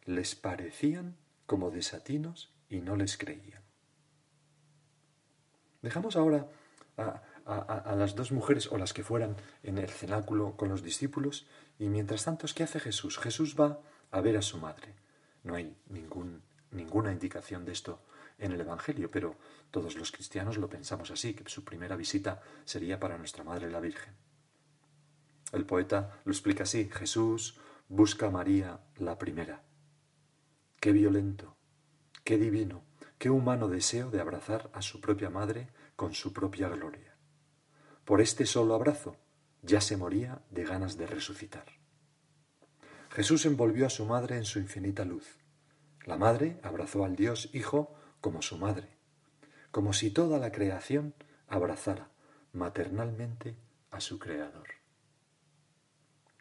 Les 0.04 0.35
parecían 0.35 1.16
como 1.47 1.71
desatinos 1.71 2.54
y 2.68 2.80
no 2.80 2.97
les 2.97 3.18
creían. 3.18 3.62
Dejamos 5.83 6.16
ahora 6.16 6.49
a, 6.97 7.95
las 7.97 8.14
dos 8.14 8.33
mujeres 8.33 8.71
o 8.71 8.78
las 8.78 8.92
que 8.92 9.02
fueran 9.02 9.37
en 9.62 9.78
el 9.78 9.88
cenáculo 9.88 10.57
con 10.57 10.68
los 10.68 10.83
discípulos 10.83 11.47
y 11.78 11.88
mientras 11.88 12.25
tanto, 12.25 12.47
¿qué 12.54 12.64
hace 12.64 12.80
Jesús? 12.80 13.18
Jesús 13.18 13.57
va 13.59 13.80
a 14.10 14.20
ver 14.20 14.36
a 14.36 14.42
su 14.42 14.58
madre. 14.58 14.94
No 15.42 15.54
hay 15.54 15.76
ningún, 15.88 16.42
ninguna 16.70 17.12
indicación 17.12 17.64
de 17.64 17.72
esto 17.72 18.02
en 18.38 18.52
el 18.52 18.60
Evangelio, 18.60 19.10
pero 19.10 19.36
todos 19.70 19.96
los 19.96 20.12
cristianos 20.12 20.56
lo 20.56 20.68
pensamos 20.68 21.10
así, 21.10 21.34
que 21.34 21.48
su 21.48 21.64
primera 21.64 21.96
visita 21.96 22.40
sería 22.64 23.00
para 23.00 23.18
nuestra 23.18 23.44
Madre 23.44 23.70
la 23.70 23.80
Virgen. 23.80 24.14
El 25.52 25.64
poeta 25.64 26.20
lo 26.24 26.32
explica 26.32 26.64
así, 26.64 26.88
Jesús 26.92 27.58
busca 27.88 28.26
a 28.26 28.30
María 28.30 28.80
la 28.96 29.18
primera. 29.18 29.64
Qué 30.80 30.92
violento, 30.92 31.56
qué 32.22 32.36
divino, 32.36 32.84
qué 33.18 33.30
humano 33.30 33.68
deseo 33.68 34.10
de 34.10 34.20
abrazar 34.20 34.70
a 34.74 34.82
su 34.82 35.00
propia 35.00 35.30
madre 35.30 35.68
con 35.96 36.14
su 36.14 36.32
propia 36.32 36.68
gloria. 36.68 37.16
Por 38.04 38.20
este 38.20 38.46
solo 38.46 38.74
abrazo 38.74 39.16
ya 39.62 39.80
se 39.80 39.96
moría 39.96 40.42
de 40.50 40.64
ganas 40.64 40.96
de 40.96 41.06
resucitar. 41.06 41.77
Jesús 43.18 43.46
envolvió 43.46 43.84
a 43.84 43.90
su 43.90 44.06
madre 44.06 44.37
en 44.37 44.44
su 44.44 44.60
infinita 44.60 45.04
luz. 45.04 45.26
La 46.06 46.16
madre 46.16 46.60
abrazó 46.62 47.04
al 47.04 47.16
Dios 47.16 47.50
Hijo 47.52 47.92
como 48.20 48.42
su 48.42 48.58
madre, 48.58 48.96
como 49.72 49.92
si 49.92 50.12
toda 50.12 50.38
la 50.38 50.52
creación 50.52 51.14
abrazara 51.48 52.12
maternalmente 52.52 53.56
a 53.90 54.00
su 54.00 54.20
Creador. 54.20 54.68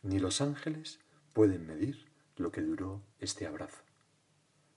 Ni 0.03 0.19
los 0.19 0.39
ángeles 0.39 0.99
pueden 1.33 1.65
medir 1.65 2.11
lo 2.35 2.51
que 2.51 2.61
duró 2.61 3.01
este 3.17 3.47
abrazo. 3.47 3.81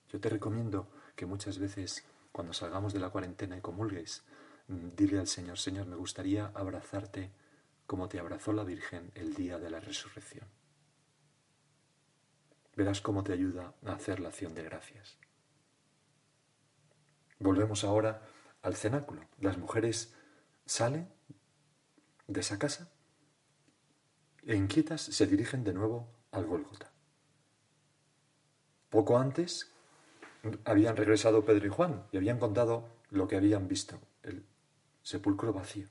Yo 0.09 0.19
te 0.19 0.29
recomiendo 0.29 0.89
que 1.15 1.27
muchas 1.27 1.59
veces 1.59 2.03
cuando 2.31 2.53
salgamos 2.53 2.93
de 2.93 2.99
la 2.99 3.11
cuarentena 3.11 3.57
y 3.57 3.61
comulgues, 3.61 4.23
mm, 4.69 4.95
dile 4.97 5.19
al 5.19 5.27
Señor, 5.27 5.59
Señor, 5.59 5.85
me 5.85 5.97
gustaría 5.97 6.47
abrazarte 6.55 7.29
como 7.85 8.09
te 8.09 8.17
abrazó 8.17 8.53
la 8.53 8.63
Virgen 8.63 9.11
el 9.13 9.35
día 9.35 9.59
de 9.59 9.69
la 9.69 9.79
resurrección. 9.79 10.47
Verás 12.75 13.01
cómo 13.01 13.23
te 13.23 13.33
ayuda 13.33 13.73
a 13.85 13.93
hacer 13.93 14.19
la 14.19 14.29
acción 14.29 14.53
de 14.55 14.63
gracias. 14.63 15.17
Volvemos 17.39 17.83
ahora 17.83 18.21
al 18.61 18.75
cenáculo. 18.75 19.21
Las 19.39 19.57
mujeres 19.57 20.13
salen 20.65 21.09
de 22.27 22.39
esa 22.39 22.57
casa 22.59 22.89
e 24.45 24.55
inquietas 24.55 25.01
se 25.01 25.27
dirigen 25.27 25.63
de 25.63 25.73
nuevo 25.73 26.07
al 26.31 26.45
Gólgota. 26.45 26.91
Poco 28.89 29.17
antes 29.17 29.71
habían 30.65 30.97
regresado 30.97 31.45
Pedro 31.45 31.67
y 31.67 31.69
Juan 31.69 32.05
y 32.11 32.17
habían 32.17 32.39
contado 32.39 32.89
lo 33.09 33.27
que 33.27 33.35
habían 33.35 33.67
visto, 33.67 33.99
el 34.23 34.45
sepulcro 35.03 35.53
vacío. 35.53 35.87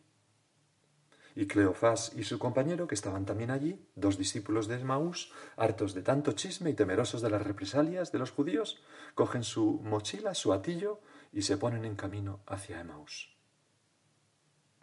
Y 1.37 1.47
Cleofás 1.47 2.13
y 2.17 2.25
su 2.25 2.39
compañero, 2.39 2.87
que 2.87 2.95
estaban 2.95 3.25
también 3.25 3.51
allí, 3.51 3.81
dos 3.95 4.19
discípulos 4.19 4.69
de 4.69 4.77
Esmaús, 4.77 5.33
hartos 5.57 5.95
de 5.95 6.03
tanto 6.03 6.33
chisme 6.33 6.71
y 6.71 6.75
temerosos 6.75 7.23
de 7.23 7.31
las 7.31 7.43
represalias 7.43 8.13
de 8.13 8.19
los 8.19 8.31
judíos, 8.31 8.83
cogen 9.15 9.45
su 9.45 9.81
mochila, 9.83 10.35
su 10.35 10.53
atillo 10.53 11.01
y 11.33 11.43
se 11.43 11.57
ponen 11.57 11.85
en 11.85 11.97
camino 11.97 12.41
hacia 12.47 12.81
Emaús. 12.81 13.37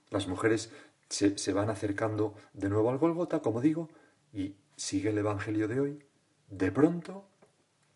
Las 0.09 0.27
mujeres 0.27 0.71
se, 1.09 1.37
se 1.37 1.53
van 1.53 1.69
acercando 1.69 2.35
de 2.53 2.69
nuevo 2.69 2.89
al 2.89 2.97
Golgota, 2.97 3.41
como 3.41 3.61
digo, 3.61 3.89
y 4.33 4.55
sigue 4.75 5.09
el 5.09 5.17
Evangelio 5.17 5.67
de 5.67 5.79
hoy. 5.79 6.03
De 6.49 6.71
pronto 6.71 7.27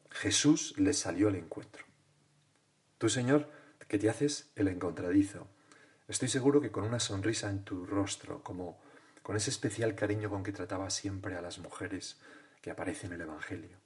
Jesús 0.09 0.75
les 0.77 0.99
salió 0.99 1.29
al 1.29 1.35
encuentro. 1.35 1.85
Tú, 2.97 3.09
Señor, 3.09 3.49
que 3.87 3.97
te 3.97 4.09
haces 4.09 4.51
el 4.55 4.67
encontradizo. 4.67 5.47
Estoy 6.07 6.27
seguro 6.27 6.61
que 6.61 6.71
con 6.71 6.83
una 6.83 6.99
sonrisa 6.99 7.49
en 7.49 7.63
tu 7.63 7.85
rostro, 7.85 8.43
como 8.43 8.79
con 9.21 9.35
ese 9.35 9.49
especial 9.49 9.95
cariño 9.95 10.29
con 10.29 10.43
que 10.43 10.51
trataba 10.51 10.89
siempre 10.89 11.35
a 11.35 11.41
las 11.41 11.59
mujeres 11.59 12.19
que 12.61 12.71
aparecen 12.71 13.13
en 13.13 13.21
el 13.21 13.27
Evangelio. 13.27 13.77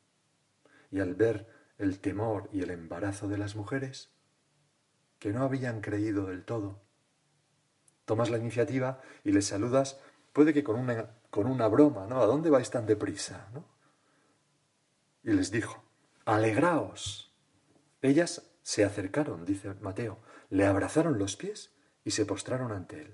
Y 0.92 1.00
al 1.00 1.16
ver 1.16 1.48
el 1.78 2.00
temor 2.00 2.50
y 2.52 2.62
el 2.62 2.72
embarazo 2.72 3.28
de 3.28 3.38
las 3.38 3.56
mujeres, 3.56 4.10
que 5.20 5.32
no 5.32 5.44
habían 5.44 5.82
creído 5.82 6.26
del 6.26 6.44
todo, 6.44 6.82
tomas 8.06 8.30
la 8.30 8.38
iniciativa 8.38 9.02
y 9.24 9.32
les 9.32 9.48
saludas, 9.48 10.00
puede 10.34 10.54
que 10.54 10.64
con 10.64 10.78
una, 10.78 11.12
con 11.30 11.48
una 11.48 11.68
broma, 11.68 12.08
¿no? 12.08 12.22
¿A 12.22 12.26
dónde 12.26 12.50
vais 12.50 12.70
tan 12.70 12.86
deprisa? 12.86 13.48
¿no? 13.54 13.66
Y 15.24 15.34
les 15.34 15.52
dijo, 15.52 15.84
alegraos. 16.26 17.34
Ellas 18.02 18.44
se 18.62 18.84
acercaron, 18.84 19.46
dice 19.46 19.74
Mateo, 19.82 20.20
le 20.50 20.66
abrazaron 20.66 21.18
los 21.18 21.36
pies 21.36 21.75
y 22.06 22.12
se 22.12 22.26
postraron 22.26 22.72
ante 22.72 23.02
él. 23.02 23.14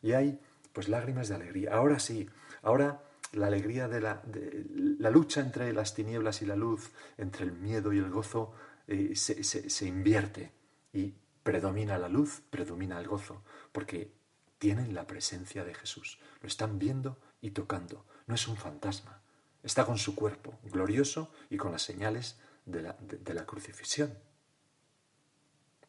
Y 0.00 0.12
hay 0.12 0.40
pues 0.72 0.88
lágrimas 0.88 1.28
de 1.28 1.34
alegría. 1.34 1.74
Ahora 1.74 1.98
sí, 1.98 2.30
ahora 2.62 3.02
la 3.32 3.48
alegría 3.48 3.88
de 3.88 4.00
la, 4.00 4.22
la 4.72 5.10
lucha 5.10 5.40
entre 5.40 5.72
las 5.74 5.94
tinieblas 5.94 6.40
y 6.40 6.46
la 6.46 6.56
luz, 6.56 6.90
entre 7.18 7.44
el 7.44 7.52
miedo 7.52 7.92
y 7.92 7.98
el 7.98 8.08
gozo, 8.08 8.54
eh, 8.86 9.14
se, 9.14 9.42
se 9.44 9.86
invierte 9.86 10.52
y 10.94 11.14
predomina 11.42 11.98
la 11.98 12.08
luz, 12.08 12.42
predomina 12.50 12.98
el 12.98 13.06
gozo, 13.06 13.42
porque 13.72 14.12
tienen 14.58 14.94
la 14.94 15.06
presencia 15.06 15.64
de 15.64 15.74
Jesús, 15.74 16.18
lo 16.40 16.48
están 16.48 16.78
viendo 16.78 17.18
y 17.40 17.50
tocando, 17.50 18.04
no 18.26 18.34
es 18.34 18.48
un 18.48 18.56
fantasma, 18.56 19.22
está 19.62 19.84
con 19.86 19.98
su 19.98 20.14
cuerpo 20.14 20.58
glorioso 20.64 21.32
y 21.50 21.56
con 21.56 21.72
las 21.72 21.82
señales 21.82 22.38
de 22.66 22.82
la, 22.82 22.96
de, 23.00 23.34
la 23.34 23.46
crucifixión. 23.46 24.12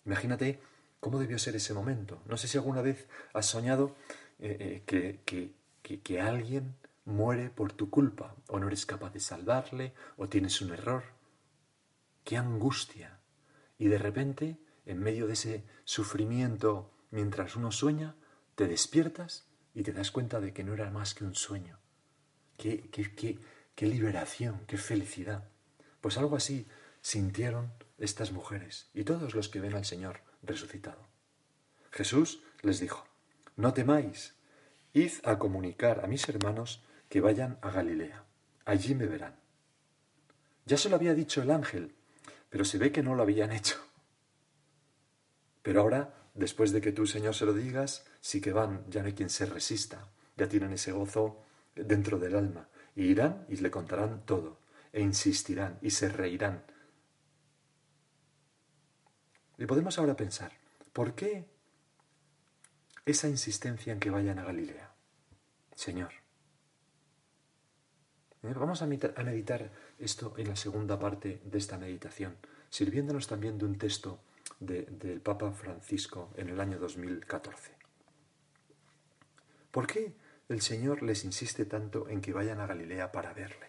Imagínate 0.05 0.61
cómo 0.99 1.19
debió 1.19 1.39
ser 1.39 1.55
ese 1.55 1.73
momento. 1.73 2.21
No 2.25 2.37
sé 2.37 2.47
si 2.47 2.57
alguna 2.57 2.81
vez 2.81 3.07
has 3.33 3.45
soñado 3.45 3.95
eh, 4.39 4.57
eh, 4.59 4.83
que, 4.85 5.21
que, 5.25 5.53
que, 5.81 6.01
que 6.01 6.21
alguien 6.21 6.75
muere 7.05 7.49
por 7.49 7.73
tu 7.73 7.89
culpa, 7.89 8.35
o 8.47 8.59
no 8.59 8.67
eres 8.67 8.85
capaz 8.85 9.11
de 9.11 9.19
salvarle, 9.19 9.93
o 10.17 10.29
tienes 10.29 10.61
un 10.61 10.71
error. 10.71 11.03
¡Qué 12.23 12.37
angustia! 12.37 13.19
Y 13.77 13.87
de 13.87 13.97
repente, 13.97 14.57
en 14.85 14.99
medio 14.99 15.27
de 15.27 15.33
ese 15.33 15.63
sufrimiento, 15.85 16.91
mientras 17.11 17.55
uno 17.55 17.71
sueña, 17.71 18.15
te 18.55 18.67
despiertas 18.67 19.47
y 19.73 19.83
te 19.83 19.93
das 19.93 20.11
cuenta 20.11 20.39
de 20.39 20.53
que 20.53 20.63
no 20.63 20.73
era 20.73 20.91
más 20.91 21.13
que 21.13 21.23
un 21.23 21.35
sueño. 21.35 21.79
Qué, 22.57 22.89
qué, 22.91 23.15
qué, 23.15 23.39
qué 23.75 23.85
liberación, 23.87 24.61
qué 24.67 24.77
felicidad. 24.77 25.47
Pues 26.01 26.17
algo 26.17 26.35
así 26.35 26.67
sintieron 27.01 27.71
estas 27.97 28.31
mujeres 28.31 28.89
y 28.93 29.03
todos 29.03 29.33
los 29.33 29.49
que 29.49 29.61
ven 29.61 29.73
al 29.73 29.85
Señor 29.85 30.21
resucitado. 30.41 31.07
Jesús 31.91 32.41
les 32.61 32.79
dijo, 32.79 33.05
no 33.55 33.73
temáis, 33.73 34.35
id 34.93 35.11
a 35.23 35.39
comunicar 35.39 36.03
a 36.03 36.07
mis 36.07 36.27
hermanos 36.29 36.83
que 37.09 37.21
vayan 37.21 37.57
a 37.61 37.71
Galilea, 37.71 38.23
allí 38.65 38.95
me 38.95 39.07
verán. 39.07 39.35
Ya 40.65 40.77
se 40.77 40.89
lo 40.89 40.95
había 40.95 41.13
dicho 41.13 41.41
el 41.41 41.51
ángel, 41.51 41.95
pero 42.49 42.63
se 42.63 42.77
ve 42.77 42.91
que 42.91 43.03
no 43.03 43.15
lo 43.15 43.23
habían 43.23 43.51
hecho. 43.51 43.77
Pero 45.61 45.81
ahora, 45.81 46.13
después 46.35 46.71
de 46.71 46.81
que 46.81 46.91
tú, 46.91 47.05
Señor, 47.05 47.35
se 47.35 47.45
lo 47.45 47.53
digas, 47.53 48.05
sí 48.21 48.39
que 48.39 48.53
van, 48.53 48.85
ya 48.89 49.01
no 49.01 49.07
hay 49.07 49.13
quien 49.13 49.29
se 49.29 49.45
resista, 49.45 50.07
ya 50.37 50.47
tienen 50.47 50.73
ese 50.73 50.91
gozo 50.91 51.43
dentro 51.75 52.19
del 52.19 52.35
alma, 52.35 52.69
y 52.95 53.05
irán 53.05 53.45
y 53.49 53.55
le 53.57 53.71
contarán 53.71 54.25
todo, 54.25 54.59
e 54.93 55.01
insistirán 55.01 55.77
y 55.81 55.91
se 55.91 56.09
reirán. 56.09 56.63
Y 59.59 59.65
podemos 59.65 59.99
ahora 59.99 60.15
pensar, 60.15 60.53
¿por 60.93 61.15
qué 61.15 61.45
esa 63.05 63.27
insistencia 63.27 63.91
en 63.91 63.99
que 63.99 64.09
vayan 64.09 64.39
a 64.39 64.45
Galilea? 64.45 64.93
Señor. 65.75 66.13
Eh, 68.41 68.53
vamos 68.55 68.81
a 68.81 68.87
meditar 68.87 69.69
esto 69.99 70.33
en 70.37 70.47
la 70.47 70.55
segunda 70.55 70.97
parte 70.97 71.41
de 71.43 71.57
esta 71.57 71.77
meditación, 71.77 72.37
sirviéndonos 72.69 73.27
también 73.27 73.57
de 73.57 73.65
un 73.65 73.77
texto 73.77 74.21
del 74.61 75.19
Papa 75.19 75.51
Francisco 75.51 76.31
en 76.37 76.47
el 76.47 76.61
año 76.61 76.79
2014. 76.79 77.73
¿Por 79.71 79.87
qué 79.87 80.13
el 80.47 80.61
Señor 80.61 81.03
les 81.03 81.25
insiste 81.25 81.65
tanto 81.65 82.07
en 82.07 82.21
que 82.21 82.31
vayan 82.31 82.61
a 82.61 82.65
Galilea 82.65 83.11
para 83.11 83.33
verle? 83.33 83.67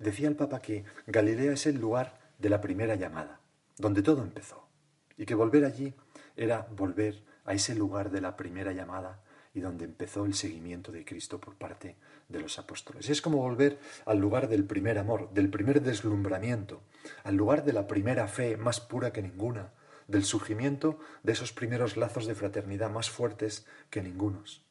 Decía 0.00 0.26
el 0.26 0.34
Papa 0.34 0.60
que 0.60 0.84
Galilea 1.06 1.52
es 1.52 1.66
el 1.66 1.78
lugar 1.78 2.18
de 2.40 2.50
la 2.50 2.60
primera 2.60 2.96
llamada, 2.96 3.40
donde 3.78 4.02
todo 4.02 4.22
empezó, 4.22 4.68
y 5.16 5.26
que 5.26 5.34
volver 5.34 5.64
allí 5.64 5.94
era 6.36 6.66
volver 6.76 7.24
a 7.44 7.54
ese 7.54 7.74
lugar 7.74 8.10
de 8.10 8.20
la 8.20 8.36
primera 8.36 8.72
llamada 8.72 9.22
y 9.54 9.60
donde 9.60 9.86
empezó 9.86 10.26
el 10.26 10.34
seguimiento 10.34 10.92
de 10.92 11.04
Cristo 11.04 11.40
por 11.40 11.56
parte 11.56 11.96
de 12.28 12.40
los 12.40 12.58
apóstoles. 12.58 13.08
Es 13.08 13.22
como 13.22 13.38
volver 13.38 13.78
al 14.04 14.18
lugar 14.18 14.48
del 14.48 14.64
primer 14.64 14.98
amor, 14.98 15.30
del 15.32 15.48
primer 15.48 15.80
deslumbramiento, 15.80 16.82
al 17.24 17.36
lugar 17.36 17.64
de 17.64 17.72
la 17.72 17.86
primera 17.86 18.28
fe 18.28 18.58
más 18.58 18.80
pura 18.80 19.12
que 19.12 19.22
ninguna, 19.22 19.72
del 20.08 20.24
surgimiento 20.24 20.98
de 21.22 21.32
esos 21.32 21.52
primeros 21.52 21.96
lazos 21.96 22.26
de 22.26 22.34
fraternidad 22.34 22.90
más 22.90 23.08
fuertes 23.08 23.66
que 23.88 24.02
ningunos. 24.02 24.62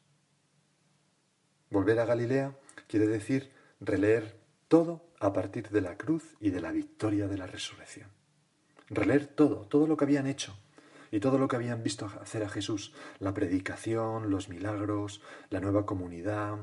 Volver 1.71 1.99
a 1.99 2.05
Galilea 2.05 2.55
quiere 2.87 3.07
decir 3.07 3.51
releer 3.79 4.39
todo 4.67 5.09
a 5.19 5.33
partir 5.33 5.69
de 5.69 5.81
la 5.81 5.97
cruz 5.97 6.35
y 6.39 6.51
de 6.51 6.61
la 6.61 6.71
victoria 6.71 7.27
de 7.27 7.37
la 7.37 7.47
resurrección. 7.47 8.14
Releer 8.89 9.27
todo, 9.27 9.67
todo 9.67 9.87
lo 9.87 9.97
que 9.97 10.05
habían 10.05 10.27
hecho 10.27 10.55
y 11.11 11.19
todo 11.19 11.37
lo 11.37 11.47
que 11.47 11.55
habían 11.55 11.83
visto 11.83 12.05
hacer 12.21 12.43
a 12.43 12.49
Jesús, 12.49 12.93
la 13.19 13.33
predicación, 13.33 14.29
los 14.29 14.49
milagros, 14.49 15.21
la 15.49 15.59
nueva 15.59 15.85
comunidad, 15.85 16.59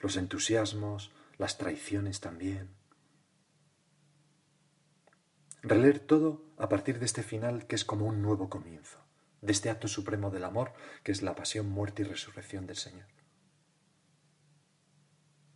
los 0.00 0.16
entusiasmos, 0.16 1.12
las 1.38 1.58
traiciones 1.58 2.20
también. 2.20 2.70
Releer 5.62 5.98
todo 5.98 6.42
a 6.56 6.68
partir 6.68 6.98
de 6.98 7.06
este 7.06 7.22
final 7.22 7.66
que 7.66 7.76
es 7.76 7.84
como 7.84 8.06
un 8.06 8.22
nuevo 8.22 8.48
comienzo, 8.48 8.98
de 9.42 9.52
este 9.52 9.68
acto 9.68 9.88
supremo 9.88 10.30
del 10.30 10.44
amor 10.44 10.72
que 11.02 11.12
es 11.12 11.22
la 11.22 11.34
pasión, 11.34 11.68
muerte 11.68 12.02
y 12.02 12.06
resurrección 12.06 12.66
del 12.66 12.76
Señor. 12.76 13.06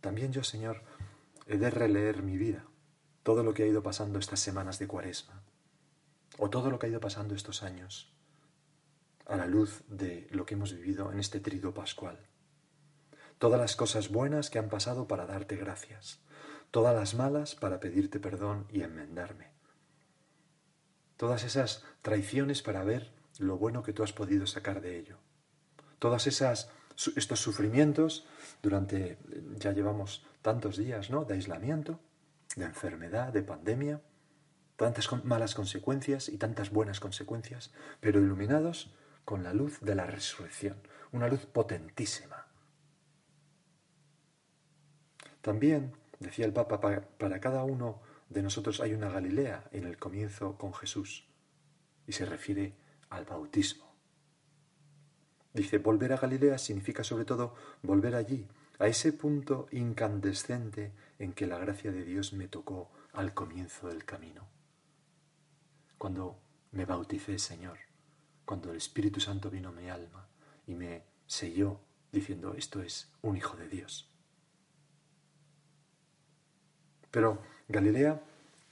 También 0.01 0.31
yo, 0.31 0.43
Señor, 0.43 0.83
he 1.47 1.57
de 1.57 1.71
releer 1.71 2.21
mi 2.21 2.37
vida, 2.37 2.65
todo 3.23 3.41
lo 3.41 3.55
que 3.55 3.63
ha 3.63 3.67
ido 3.67 3.81
pasando 3.81 4.19
estas 4.19 4.39
semanas 4.39 4.77
de 4.77 4.87
cuaresma, 4.87 5.41
o 6.37 6.49
todo 6.49 6.69
lo 6.69 6.79
que 6.79 6.87
ha 6.87 6.89
ido 6.89 6.99
pasando 6.99 7.35
estos 7.35 7.63
años, 7.63 8.11
a 9.25 9.35
la 9.35 9.47
luz 9.47 9.83
de 9.87 10.27
lo 10.31 10.45
que 10.45 10.53
hemos 10.53 10.73
vivido 10.73 11.11
en 11.11 11.19
este 11.19 11.39
trigo 11.39 11.73
pascual. 11.73 12.19
Todas 13.37 13.59
las 13.59 13.75
cosas 13.75 14.09
buenas 14.09 14.49
que 14.49 14.59
han 14.59 14.69
pasado 14.69 15.07
para 15.07 15.25
darte 15.25 15.55
gracias, 15.55 16.19
todas 16.71 16.95
las 16.95 17.15
malas 17.15 17.55
para 17.55 17.79
pedirte 17.79 18.19
perdón 18.19 18.67
y 18.71 18.81
enmendarme 18.81 19.55
todas 21.17 21.43
esas 21.43 21.83
traiciones 22.01 22.61
para 22.61 22.83
ver 22.83 23.11
lo 23.39 23.57
bueno 23.57 23.83
que 23.83 23.93
tú 23.93 24.03
has 24.03 24.13
podido 24.13 24.47
sacar 24.47 24.81
de 24.81 24.97
ello. 24.99 25.17
Todas 25.99 26.27
esas 26.27 26.69
estos 27.15 27.41
sufrimientos 27.41 28.25
durante 28.61 29.17
ya 29.57 29.73
llevamos 29.73 30.25
tantos 30.41 30.77
días, 30.77 31.09
¿no? 31.09 31.25
de 31.25 31.33
aislamiento, 31.33 31.99
de 32.55 32.65
enfermedad, 32.65 33.33
de 33.33 33.43
pandemia, 33.43 34.01
tantas 34.75 35.11
malas 35.23 35.55
consecuencias 35.55 36.29
y 36.29 36.37
tantas 36.37 36.71
buenas 36.71 36.99
consecuencias, 36.99 37.73
pero 37.99 38.19
iluminados 38.19 38.93
con 39.23 39.43
la 39.43 39.53
luz 39.53 39.79
de 39.81 39.95
la 39.95 40.05
resurrección, 40.05 40.77
una 41.11 41.27
luz 41.27 41.45
potentísima. 41.45 42.47
También, 45.41 45.93
decía 46.19 46.45
el 46.45 46.53
Papa, 46.53 46.79
para 46.79 47.39
cada 47.39 47.63
uno 47.63 48.01
de 48.29 48.41
nosotros 48.41 48.79
hay 48.81 48.93
una 48.93 49.09
Galilea 49.09 49.69
en 49.71 49.85
el 49.85 49.97
comienzo 49.97 50.57
con 50.57 50.73
Jesús 50.73 51.27
y 52.07 52.13
se 52.13 52.25
refiere 52.25 52.75
al 53.09 53.25
bautismo. 53.25 53.95
Dice, 55.53 55.77
volver 55.77 56.13
a 56.13 56.17
Galilea 56.17 56.57
significa 56.57 57.03
sobre 57.03 57.25
todo 57.25 57.55
volver 57.81 58.15
allí, 58.15 58.47
a 58.77 58.87
ese 58.87 59.13
punto 59.13 59.67
incandescente 59.71 60.91
en 61.17 61.31
que 61.31 61.47
la 61.47 61.57
gracia 61.57 61.91
de 61.93 62.03
Dios 62.03 62.33
me 62.33 62.49
tocó 62.49 62.91
al 63.13 63.33
comienzo 63.33 63.87
del 63.87 64.03
camino. 64.03 64.47
Cuando 66.05 66.39
me 66.73 66.85
bauticé, 66.85 67.39
Señor, 67.39 67.79
cuando 68.45 68.69
el 68.69 68.77
Espíritu 68.77 69.19
Santo 69.19 69.49
vino 69.49 69.69
a 69.69 69.71
mi 69.71 69.89
alma 69.89 70.27
y 70.67 70.75
me 70.75 71.01
selló 71.25 71.79
diciendo, 72.11 72.53
esto 72.53 72.83
es 72.83 73.09
un 73.23 73.37
hijo 73.37 73.57
de 73.57 73.67
Dios. 73.67 74.07
Pero 77.09 77.41
Galilea 77.69 78.21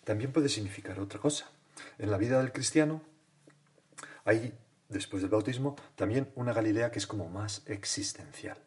también 0.04 0.32
puede 0.32 0.48
significar 0.48 1.00
otra 1.00 1.20
cosa. 1.20 1.50
En 1.98 2.12
la 2.12 2.18
vida 2.18 2.38
del 2.38 2.52
cristiano 2.52 3.02
hay, 4.26 4.54
después 4.90 5.24
del 5.24 5.32
bautismo, 5.32 5.76
también 5.96 6.32
una 6.36 6.54
Galilea 6.54 6.92
que 6.92 7.00
es 7.00 7.08
como 7.08 7.30
más 7.30 7.64
existencial. 7.66 8.60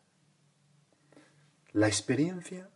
La 1.71 1.87
experiencia, 1.87 2.69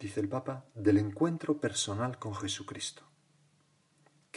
dice 0.00 0.20
el 0.20 0.30
Papa, 0.30 0.64
del 0.74 0.96
encuentro 0.96 1.60
personal 1.60 2.18
con 2.18 2.34
Jesucristo, 2.34 3.07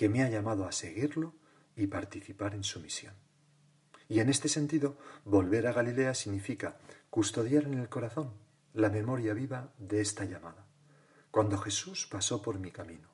que 0.01 0.09
me 0.09 0.23
ha 0.23 0.29
llamado 0.31 0.65
a 0.65 0.71
seguirlo 0.71 1.35
y 1.75 1.85
participar 1.85 2.55
en 2.55 2.63
su 2.63 2.79
misión. 2.79 3.13
Y 4.09 4.19
en 4.19 4.29
este 4.29 4.49
sentido, 4.49 4.97
volver 5.25 5.67
a 5.67 5.73
Galilea 5.73 6.15
significa 6.15 6.79
custodiar 7.11 7.65
en 7.65 7.75
el 7.75 7.87
corazón 7.87 8.33
la 8.73 8.89
memoria 8.89 9.35
viva 9.35 9.75
de 9.77 10.01
esta 10.01 10.25
llamada 10.25 10.65
cuando 11.29 11.59
Jesús 11.59 12.07
pasó 12.09 12.41
por 12.41 12.57
mi 12.57 12.71
camino, 12.71 13.09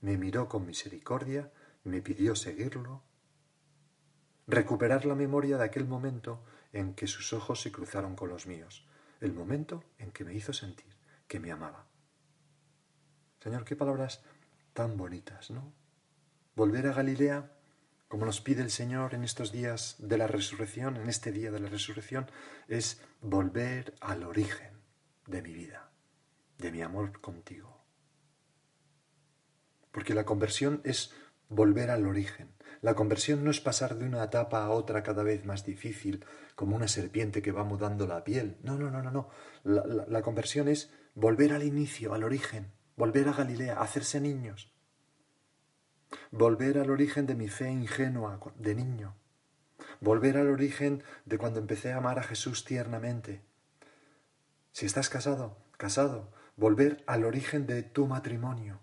me 0.00 0.16
miró 0.16 0.48
con 0.48 0.64
misericordia, 0.64 1.52
me 1.84 2.00
pidió 2.00 2.34
seguirlo, 2.34 3.02
recuperar 4.46 5.04
la 5.04 5.14
memoria 5.14 5.58
de 5.58 5.64
aquel 5.64 5.86
momento 5.86 6.42
en 6.72 6.94
que 6.94 7.06
sus 7.06 7.34
ojos 7.34 7.60
se 7.60 7.70
cruzaron 7.70 8.16
con 8.16 8.30
los 8.30 8.46
míos, 8.46 8.86
el 9.20 9.34
momento 9.34 9.84
en 9.98 10.10
que 10.10 10.24
me 10.24 10.32
hizo 10.32 10.54
sentir 10.54 10.96
que 11.28 11.38
me 11.38 11.52
amaba. 11.52 11.84
Señor, 13.40 13.66
qué 13.66 13.76
palabras 13.76 14.22
tan 14.72 14.96
bonitas, 14.96 15.50
¿no? 15.50 15.78
Volver 16.60 16.88
a 16.88 16.92
Galilea, 16.92 17.50
como 18.06 18.26
nos 18.26 18.42
pide 18.42 18.60
el 18.60 18.70
Señor 18.70 19.14
en 19.14 19.24
estos 19.24 19.50
días 19.50 19.96
de 19.98 20.18
la 20.18 20.26
resurrección, 20.26 20.98
en 20.98 21.08
este 21.08 21.32
día 21.32 21.50
de 21.50 21.58
la 21.58 21.70
resurrección, 21.70 22.30
es 22.68 23.00
volver 23.22 23.94
al 24.02 24.24
origen 24.24 24.82
de 25.26 25.40
mi 25.40 25.54
vida, 25.54 25.90
de 26.58 26.70
mi 26.70 26.82
amor 26.82 27.18
contigo. 27.22 27.82
Porque 29.90 30.12
la 30.12 30.26
conversión 30.26 30.82
es 30.84 31.14
volver 31.48 31.90
al 31.90 32.06
origen. 32.06 32.52
La 32.82 32.94
conversión 32.94 33.42
no 33.42 33.50
es 33.50 33.62
pasar 33.62 33.96
de 33.96 34.04
una 34.04 34.22
etapa 34.22 34.62
a 34.62 34.68
otra 34.68 35.02
cada 35.02 35.22
vez 35.22 35.46
más 35.46 35.64
difícil, 35.64 36.26
como 36.56 36.76
una 36.76 36.88
serpiente 36.88 37.40
que 37.40 37.52
va 37.52 37.64
mudando 37.64 38.06
la 38.06 38.22
piel. 38.22 38.58
No, 38.62 38.76
no, 38.76 38.90
no, 38.90 39.02
no, 39.02 39.10
no. 39.10 39.30
La, 39.64 39.82
la 40.06 40.20
conversión 40.20 40.68
es 40.68 40.92
volver 41.14 41.54
al 41.54 41.62
inicio, 41.62 42.12
al 42.12 42.22
origen, 42.22 42.70
volver 42.96 43.28
a 43.28 43.32
Galilea, 43.32 43.80
hacerse 43.80 44.20
niños. 44.20 44.74
Volver 46.30 46.78
al 46.78 46.90
origen 46.90 47.26
de 47.26 47.34
mi 47.34 47.48
fe 47.48 47.70
ingenua 47.70 48.40
de 48.56 48.74
niño. 48.74 49.14
Volver 50.00 50.36
al 50.36 50.48
origen 50.48 51.02
de 51.24 51.38
cuando 51.38 51.60
empecé 51.60 51.92
a 51.92 51.98
amar 51.98 52.18
a 52.18 52.22
Jesús 52.22 52.64
tiernamente. 52.64 53.42
Si 54.72 54.86
estás 54.86 55.08
casado, 55.08 55.56
casado, 55.76 56.32
volver 56.56 57.02
al 57.06 57.24
origen 57.24 57.66
de 57.66 57.82
tu 57.82 58.06
matrimonio. 58.06 58.80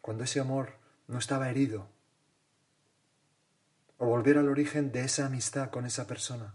Cuando 0.00 0.24
ese 0.24 0.40
amor 0.40 0.74
no 1.06 1.18
estaba 1.18 1.50
herido. 1.50 1.88
O 3.98 4.06
volver 4.06 4.38
al 4.38 4.48
origen 4.48 4.92
de 4.92 5.04
esa 5.04 5.26
amistad 5.26 5.70
con 5.70 5.86
esa 5.86 6.06
persona. 6.06 6.54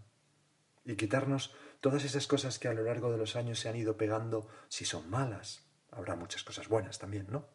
Y 0.85 0.95
quitarnos 0.95 1.53
todas 1.81 2.03
esas 2.03 2.27
cosas 2.27 2.59
que 2.59 2.67
a 2.67 2.73
lo 2.73 2.83
largo 2.83 3.11
de 3.11 3.17
los 3.17 3.35
años 3.35 3.59
se 3.59 3.69
han 3.69 3.75
ido 3.75 3.97
pegando, 3.97 4.47
si 4.67 4.85
son 4.85 5.09
malas, 5.09 5.65
habrá 5.91 6.15
muchas 6.15 6.43
cosas 6.43 6.67
buenas 6.67 6.99
también, 6.99 7.27
¿no? 7.29 7.45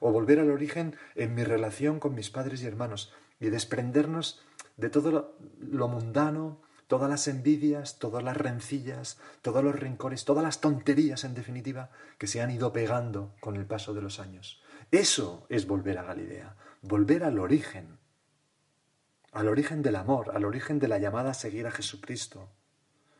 O 0.00 0.12
volver 0.12 0.40
al 0.40 0.50
origen 0.50 0.96
en 1.14 1.34
mi 1.34 1.44
relación 1.44 2.00
con 2.00 2.14
mis 2.14 2.30
padres 2.30 2.62
y 2.62 2.66
hermanos 2.66 3.12
y 3.38 3.50
desprendernos 3.50 4.42
de 4.76 4.90
todo 4.90 5.36
lo, 5.58 5.88
mundano, 5.88 6.60
todas 6.86 7.08
las 7.08 7.28
envidias, 7.28 7.98
todas 7.98 8.22
las 8.24 8.36
rencillas, 8.36 9.18
todos 9.42 9.62
los 9.62 9.78
rencores, 9.78 10.24
todas 10.24 10.42
las 10.42 10.60
tonterías, 10.60 11.24
en 11.24 11.34
definitiva, 11.34 11.90
que 12.18 12.26
se 12.26 12.40
han 12.40 12.50
ido 12.50 12.72
pegando 12.72 13.34
con 13.40 13.56
el 13.56 13.66
paso 13.66 13.94
de 13.94 14.02
los 14.02 14.20
años. 14.20 14.62
Eso 14.90 15.46
es 15.48 15.66
volver 15.66 15.98
a 15.98 16.02
Galilea, 16.02 16.56
volver 16.82 17.24
al 17.24 17.38
origen, 17.38 17.98
al 19.32 19.48
origen 19.48 19.82
del 19.82 19.96
amor, 19.96 20.32
al 20.34 20.44
origen 20.44 20.78
de 20.78 20.88
la 20.88 20.98
llamada 20.98 21.30
a 21.30 21.34
seguir 21.34 21.66
a 21.66 21.70
Jesucristo, 21.70 22.48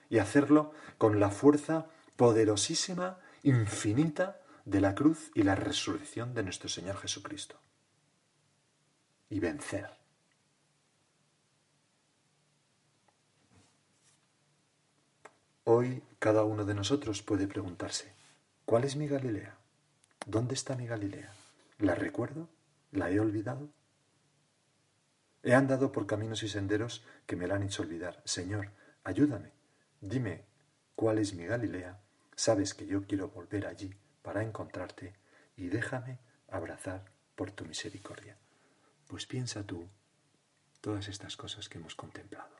y 0.09 0.19
hacerlo 0.19 0.73
con 0.99 1.21
la 1.21 1.31
fuerza 1.31 1.87
poderosísima, 2.17 3.21
infinita 3.43 4.41
de 4.71 4.81
la 4.81 4.95
cruz 4.95 5.33
y 5.35 5.43
la 5.43 5.57
resurrección 5.57 6.33
de 6.33 6.45
nuestro 6.45 6.69
Señor 6.69 6.97
Jesucristo. 6.97 7.57
Y 9.29 9.41
vencer. 9.41 9.91
Hoy 15.65 16.03
cada 16.21 16.45
uno 16.45 16.65
de 16.65 16.75
nosotros 16.75 17.21
puede 17.23 17.49
preguntarse, 17.49 18.13
¿cuál 18.65 18.85
es 18.85 18.95
mi 18.95 19.09
Galilea? 19.09 19.57
¿Dónde 20.27 20.55
está 20.55 20.77
mi 20.77 20.87
Galilea? 20.87 21.33
¿La 21.79 21.97
recuerdo? 21.97 22.49
¿La 22.93 23.11
he 23.11 23.19
olvidado? 23.19 23.69
He 25.43 25.55
andado 25.55 25.91
por 25.91 26.07
caminos 26.07 26.45
y 26.45 26.49
senderos 26.49 27.05
que 27.27 27.35
me 27.35 27.49
la 27.49 27.57
han 27.57 27.65
hecho 27.65 27.83
olvidar. 27.83 28.23
Señor, 28.25 28.71
ayúdame 29.03 29.53
Dime 30.01 30.45
cuál 30.95 31.19
es 31.19 31.35
mi 31.35 31.45
Galilea, 31.45 32.01
sabes 32.37 32.73
que 32.73 32.87
yo 32.87 33.05
quiero 33.07 33.29
volver 33.29 33.67
allí 33.67 33.95
para 34.23 34.43
encontrarte 34.43 35.15
y 35.57 35.69
déjame 35.69 36.19
abrazar 36.49 37.05
por 37.35 37.51
tu 37.51 37.65
misericordia. 37.65 38.37
Pues 39.07 39.27
piensa 39.27 39.65
tú 39.65 39.89
todas 40.81 41.09
estas 41.09 41.37
cosas 41.37 41.69
que 41.69 41.79
hemos 41.79 41.95
contemplado. 41.95 42.60